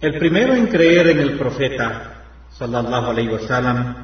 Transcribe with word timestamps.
El 0.00 0.18
primero 0.18 0.54
en 0.54 0.68
creer 0.68 1.08
en 1.08 1.18
el 1.18 1.36
profeta, 1.36 2.22
sallallahu 2.52 3.10
alayhi 3.10 3.28
wasallam, 3.28 3.96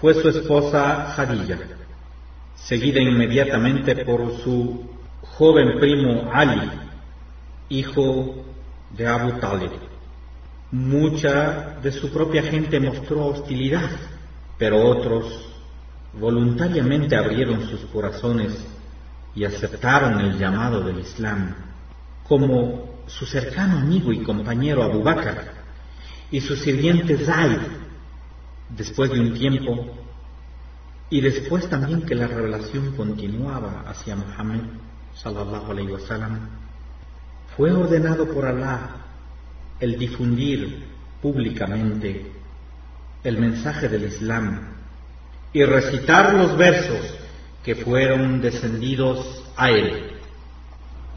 fue 0.00 0.14
su 0.14 0.30
esposa 0.30 1.14
Hadilla, 1.14 1.58
seguida 2.54 3.00
inmediatamente 3.00 4.02
por 4.02 4.38
su 4.38 4.88
joven 5.36 5.78
primo 5.78 6.30
Ali, 6.32 6.70
hijo 7.68 8.46
de 8.96 9.06
Abu 9.06 9.32
Talib. 9.40 9.72
Mucha 10.70 11.76
de 11.82 11.92
su 11.92 12.10
propia 12.10 12.42
gente 12.42 12.80
mostró 12.80 13.26
hostilidad, 13.26 13.90
pero 14.56 14.88
otros 14.88 15.50
voluntariamente 16.14 17.14
abrieron 17.14 17.68
sus 17.68 17.80
corazones 17.92 18.52
y 19.34 19.44
aceptaron 19.44 20.18
el 20.20 20.38
llamado 20.38 20.80
del 20.80 21.00
Islam, 21.00 21.54
como 22.26 22.93
su 23.06 23.26
cercano 23.26 23.78
amigo 23.78 24.12
y 24.12 24.22
compañero 24.22 24.82
Abu 24.82 25.02
Bakr 25.02 25.52
y 26.30 26.40
su 26.40 26.56
sirviente 26.56 27.16
Zaid, 27.18 27.58
después 28.70 29.10
de 29.10 29.20
un 29.20 29.34
tiempo, 29.34 29.86
y 31.10 31.20
después 31.20 31.68
también 31.68 32.02
que 32.02 32.14
la 32.14 32.26
revelación 32.26 32.96
continuaba 32.96 33.84
hacia 33.86 34.16
Muhammad 34.16 34.60
sallallahu 35.14 35.70
alayhi 35.70 35.92
wasallam, 35.92 36.48
fue 37.56 37.70
ordenado 37.70 38.28
por 38.28 38.46
Allah 38.46 38.96
el 39.78 39.98
difundir 39.98 40.84
públicamente 41.22 42.32
el 43.22 43.38
mensaje 43.38 43.88
del 43.88 44.04
Islam 44.04 44.60
y 45.52 45.62
recitar 45.64 46.34
los 46.34 46.56
versos 46.56 47.14
que 47.64 47.76
fueron 47.76 48.40
descendidos 48.40 49.44
a 49.56 49.70
él. 49.70 50.13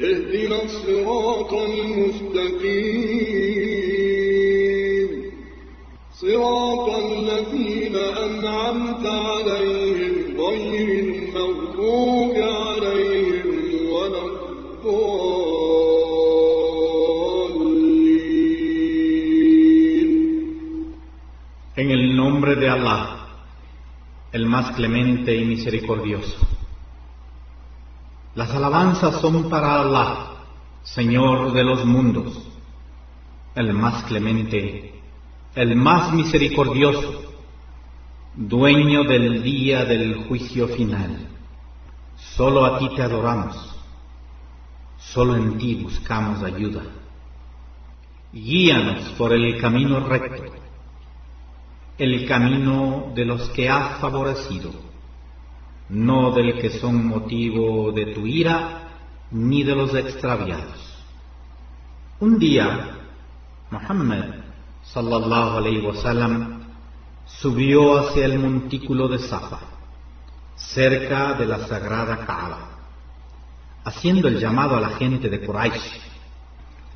اهدنا 0.00 0.62
الصراط 0.62 1.52
المستقيم 1.52 2.62
صراط 6.20 6.88
الذين 6.88 7.96
أنعمت 7.96 9.06
عليهم 9.06 10.40
غير 10.40 11.04
المغضوب 11.04 12.34
عليهم 12.36 13.92
ولا 13.92 14.22
الضالين 14.24 15.32
En 21.76 21.90
el 21.90 22.16
nombre 22.16 22.54
de 22.56 22.68
Allah 22.68 23.18
el 24.32 24.46
más 24.46 24.72
clemente 24.76 25.34
y 25.36 25.44
misericordioso. 25.44 26.51
Las 28.34 28.50
alabanzas 28.50 29.20
son 29.20 29.50
para 29.50 29.80
Allah, 29.80 30.26
Señor 30.82 31.52
de 31.52 31.64
los 31.64 31.84
mundos, 31.84 32.48
el 33.54 33.72
más 33.74 34.04
clemente, 34.04 35.00
el 35.54 35.76
más 35.76 36.12
misericordioso, 36.12 37.22
dueño 38.34 39.04
del 39.04 39.42
día 39.42 39.84
del 39.84 40.24
juicio 40.24 40.68
final. 40.68 41.28
Solo 42.16 42.64
a 42.64 42.78
ti 42.78 42.88
te 42.96 43.02
adoramos, 43.02 43.56
solo 44.98 45.36
en 45.36 45.58
ti 45.58 45.74
buscamos 45.82 46.42
ayuda. 46.42 46.82
Guíanos 48.32 49.10
por 49.18 49.32
el 49.32 49.60
camino 49.60 50.00
recto 50.00 50.62
el 51.98 52.26
camino 52.26 53.12
de 53.14 53.24
los 53.24 53.48
que 53.50 53.68
has 53.68 54.00
favorecido, 54.00 54.70
no 55.92 56.32
del 56.32 56.58
que 56.58 56.70
son 56.80 57.06
motivo 57.06 57.92
de 57.92 58.06
tu 58.14 58.26
ira, 58.26 58.88
ni 59.30 59.62
de 59.62 59.74
los 59.74 59.94
extraviados. 59.94 60.80
Un 62.18 62.38
día, 62.38 62.96
Muhammad 63.70 64.24
sallallahu 64.84 65.58
alayhi 65.58 65.86
wasallam 65.86 66.62
subió 67.26 67.98
hacia 67.98 68.24
el 68.24 68.38
montículo 68.38 69.06
de 69.06 69.18
Safa, 69.18 69.60
cerca 70.56 71.34
de 71.34 71.44
la 71.46 71.66
sagrada 71.66 72.24
Kaaba, 72.24 72.70
haciendo 73.84 74.28
el 74.28 74.40
llamado 74.40 74.76
a 74.76 74.80
la 74.80 74.90
gente 74.90 75.28
de 75.28 75.44
Quraysh. 75.44 76.00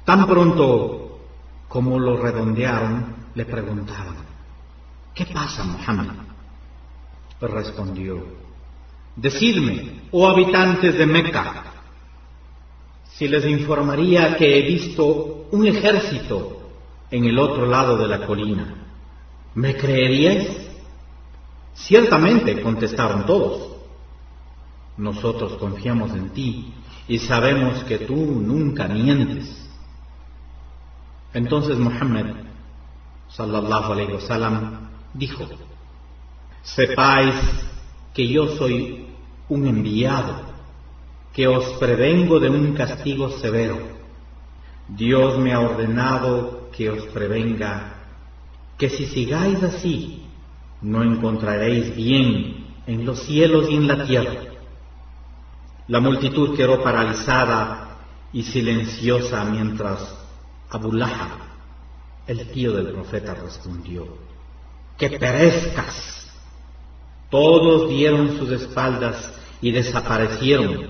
Tan 0.06 0.26
pronto 0.26 1.20
como 1.68 1.98
lo 1.98 2.16
redondearon, 2.16 3.14
le 3.34 3.44
preguntaron, 3.44 4.16
¿Qué 5.14 5.26
pasa, 5.26 5.64
Muhammad? 5.64 6.14
Respondió, 7.40 8.45
Decidme, 9.16 10.02
oh 10.12 10.28
habitantes 10.28 10.96
de 10.98 11.06
Meca, 11.06 11.64
si 13.14 13.26
les 13.28 13.46
informaría 13.46 14.36
que 14.36 14.58
he 14.58 14.62
visto 14.62 15.48
un 15.50 15.66
ejército 15.66 16.68
en 17.10 17.24
el 17.24 17.38
otro 17.38 17.66
lado 17.66 17.96
de 17.96 18.08
la 18.08 18.26
colina, 18.26 18.74
¿me 19.54 19.74
creeríais? 19.74 20.68
Ciertamente, 21.74 22.60
contestaron 22.60 23.24
todos. 23.24 23.76
Nosotros 24.98 25.54
confiamos 25.54 26.10
en 26.12 26.30
ti 26.30 26.74
y 27.08 27.18
sabemos 27.18 27.84
que 27.84 27.98
tú 27.98 28.14
nunca 28.14 28.86
mientes. 28.86 29.66
Entonces 31.32 31.78
Muhammad, 31.78 32.34
sallallahu 33.28 33.92
alayhi 33.92 34.12
wa 34.12 34.20
sallam, 34.20 34.90
dijo, 35.14 35.44
sepáis 36.62 37.34
que 38.16 38.26
yo 38.26 38.56
soy 38.56 39.04
un 39.50 39.66
enviado, 39.66 40.40
que 41.34 41.46
os 41.46 41.66
prevengo 41.78 42.40
de 42.40 42.48
un 42.48 42.72
castigo 42.72 43.28
severo. 43.28 43.78
Dios 44.88 45.38
me 45.38 45.52
ha 45.52 45.60
ordenado 45.60 46.70
que 46.74 46.88
os 46.88 47.04
prevenga, 47.08 47.92
que 48.78 48.88
si 48.88 49.04
sigáis 49.04 49.62
así, 49.62 50.22
no 50.80 51.02
encontraréis 51.02 51.94
bien 51.94 52.68
en 52.86 53.04
los 53.04 53.20
cielos 53.20 53.68
y 53.68 53.76
en 53.76 53.86
la 53.86 54.06
tierra. 54.06 54.40
La 55.86 56.00
multitud 56.00 56.56
quedó 56.56 56.82
paralizada 56.82 57.98
y 58.32 58.44
silenciosa 58.44 59.44
mientras 59.44 60.16
Abu 60.70 60.90
el 62.26 62.50
tío 62.50 62.72
del 62.72 62.92
profeta, 62.94 63.34
respondió, 63.34 64.08
que 64.96 65.10
perezcas. 65.10 66.25
Todos 67.30 67.88
dieron 67.88 68.36
sus 68.38 68.50
espaldas 68.50 69.32
y 69.60 69.72
desaparecieron, 69.72 70.86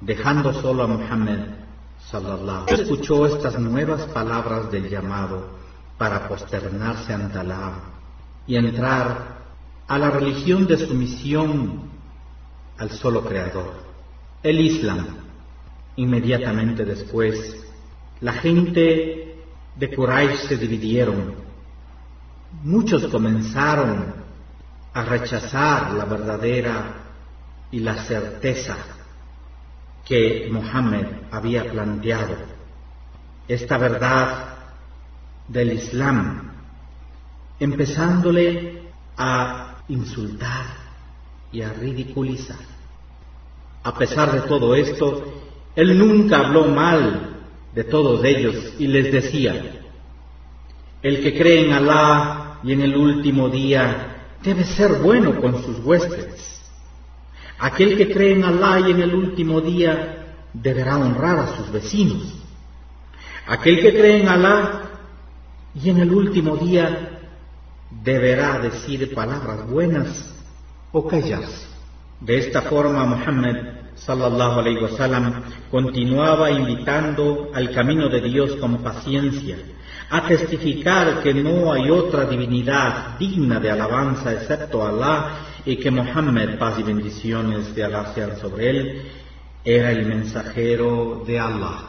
dejando 0.00 0.52
solo 0.54 0.84
a 0.84 0.86
Muhammad 0.86 1.38
sallallahu 2.10 2.66
Escuchó 2.68 3.26
estas 3.26 3.58
nuevas 3.58 4.02
palabras 4.08 4.70
del 4.70 4.88
llamado 4.88 5.50
para 5.98 6.28
posternarse 6.28 7.12
ante 7.12 7.38
Allah 7.38 7.74
y 8.46 8.56
entrar 8.56 9.42
a 9.88 9.98
la 9.98 10.10
religión 10.10 10.66
de 10.66 10.76
sumisión 10.78 11.90
al 12.78 12.90
solo 12.90 13.24
Creador, 13.24 13.74
el 14.42 14.60
Islam. 14.60 15.06
Inmediatamente 15.96 16.84
después, 16.84 17.64
la 18.20 18.32
gente 18.32 19.36
de 19.76 19.94
Quraysh 19.94 20.48
se 20.48 20.56
dividieron 20.56 21.42
muchos 22.62 23.06
comenzaron 23.06 24.21
a 24.94 25.02
rechazar 25.04 25.92
la 25.92 26.04
verdadera 26.04 27.02
y 27.70 27.80
la 27.80 28.04
certeza 28.04 28.76
que 30.04 30.48
Mohammed 30.50 31.06
había 31.30 31.70
planteado. 31.70 32.36
Esta 33.48 33.78
verdad 33.78 34.54
del 35.48 35.72
Islam, 35.72 36.52
empezándole 37.58 38.82
a 39.16 39.82
insultar 39.88 40.66
y 41.50 41.62
a 41.62 41.72
ridiculizar. 41.72 42.72
A 43.84 43.94
pesar 43.94 44.32
de 44.32 44.42
todo 44.42 44.74
esto, 44.74 45.42
él 45.74 45.98
nunca 45.98 46.38
habló 46.38 46.66
mal 46.66 47.36
de 47.74 47.84
todos 47.84 48.22
ellos 48.24 48.74
y 48.78 48.86
les 48.86 49.10
decía, 49.10 49.80
el 51.02 51.22
que 51.22 51.36
cree 51.36 51.66
en 51.66 51.72
Alá 51.72 52.58
y 52.62 52.72
en 52.72 52.82
el 52.82 52.96
último 52.96 53.48
día 53.48 54.11
debe 54.42 54.64
ser 54.64 54.94
bueno 54.94 55.40
con 55.40 55.62
sus 55.62 55.78
huéspedes. 55.84 56.60
Aquel 57.58 57.96
que 57.96 58.12
cree 58.12 58.32
en 58.32 58.44
Alá 58.44 58.80
y 58.80 58.90
en 58.90 59.00
el 59.00 59.14
último 59.14 59.60
día 59.60 60.34
deberá 60.52 60.98
honrar 60.98 61.38
a 61.38 61.56
sus 61.56 61.70
vecinos. 61.70 62.34
Aquel 63.46 63.80
que 63.80 63.92
cree 63.92 64.22
en 64.22 64.28
Alá 64.28 64.82
y 65.74 65.90
en 65.90 65.98
el 65.98 66.12
último 66.12 66.56
día 66.56 67.20
deberá 68.02 68.58
decir 68.58 69.14
palabras 69.14 69.68
buenas 69.68 70.34
o 70.92 71.06
callarse. 71.06 71.66
De 72.20 72.38
esta 72.38 72.62
forma 72.62 73.04
Muhammad 73.04 73.56
sallallahu 73.94 74.60
alaihi 74.60 74.82
wasallam 74.82 75.42
continuaba 75.70 76.50
invitando 76.50 77.50
al 77.54 77.70
camino 77.72 78.08
de 78.08 78.20
Dios 78.20 78.56
con 78.56 78.78
paciencia, 78.78 79.56
a 80.10 80.26
testificar 80.28 81.22
que 81.22 81.34
no 81.34 81.72
hay 81.72 81.90
otra 81.90 82.24
divinidad 82.26 83.18
digna 83.18 83.60
de 83.60 83.70
alabanza 83.70 84.32
excepto 84.32 84.86
Allah 84.86 85.38
y 85.64 85.76
que 85.76 85.90
Muhammad, 85.90 86.58
paz 86.58 86.78
y 86.78 86.82
bendiciones 86.82 87.74
de 87.74 87.84
Allah 87.84 88.12
sean 88.14 88.38
sobre 88.40 88.70
él, 88.70 89.02
era 89.64 89.92
el 89.92 90.06
mensajero 90.06 91.22
de 91.26 91.38
Allah. 91.38 91.88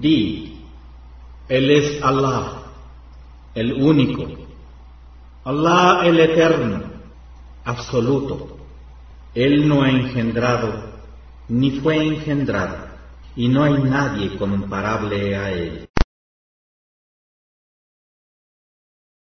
Di, 0.00 0.56
Él 1.46 1.70
es 1.70 2.02
Allah, 2.02 2.62
el 3.54 3.74
único, 3.74 4.24
Allah 5.44 6.00
el 6.04 6.18
eterno, 6.20 6.84
absoluto. 7.64 8.56
Él 9.34 9.68
no 9.68 9.82
ha 9.82 9.90
engendrado, 9.90 10.72
ni 11.48 11.72
fue 11.72 12.02
engendrado, 12.02 12.78
y 13.36 13.48
no 13.48 13.62
hay 13.64 13.74
nadie 13.74 14.36
comparable 14.38 15.36
a 15.36 15.50
Él. 15.50 15.89